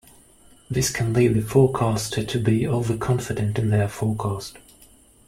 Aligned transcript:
This 0.67 0.89
can 0.89 1.13
lead 1.13 1.35
the 1.35 1.41
forecaster 1.43 2.23
to 2.23 2.39
be 2.39 2.65
overconfident 2.67 3.59
in 3.59 3.69
their 3.69 3.87
forecast. 3.87 4.57